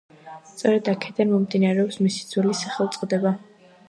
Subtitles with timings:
[0.51, 3.35] სწორედ აქედან მომდინარეობს მისი ძველი სახელწოდება.